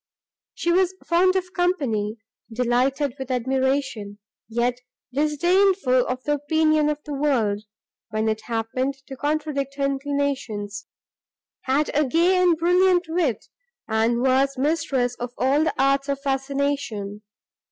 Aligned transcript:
She 0.55 0.71
was 0.71 0.95
fond 1.05 1.35
of 1.35 1.53
company, 1.53 2.17
delighted 2.51 3.13
with 3.19 3.29
admiration, 3.29 4.17
yet 4.49 4.79
disdainful 5.13 6.07
of 6.07 6.23
the 6.23 6.33
opinion 6.33 6.89
of 6.89 6.97
the 7.05 7.13
world, 7.13 7.65
when 8.09 8.27
it 8.27 8.41
happened 8.45 8.95
to 9.05 9.15
contradict 9.15 9.75
her 9.75 9.85
inclinations; 9.85 10.87
had 11.65 11.91
a 11.95 12.03
gay 12.07 12.41
and 12.41 12.57
brilliant 12.57 13.05
wit, 13.09 13.45
and 13.87 14.23
was 14.23 14.57
mistress 14.57 15.13
of 15.19 15.35
all 15.37 15.63
the 15.65 15.73
arts 15.79 16.09
of 16.09 16.19
fascination. 16.19 17.21